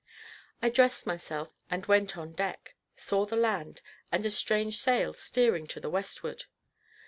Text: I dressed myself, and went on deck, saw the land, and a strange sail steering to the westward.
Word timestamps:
I 0.63 0.71
dressed 0.71 1.05
myself, 1.05 1.51
and 1.69 1.85
went 1.85 2.17
on 2.17 2.31
deck, 2.33 2.73
saw 2.95 3.27
the 3.27 3.35
land, 3.35 3.83
and 4.11 4.25
a 4.25 4.31
strange 4.31 4.79
sail 4.79 5.13
steering 5.13 5.67
to 5.67 5.79
the 5.79 5.91
westward. 5.91 6.45